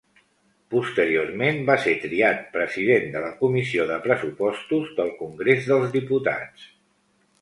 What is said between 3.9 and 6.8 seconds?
de Pressupostos del Congrés dels Diputats.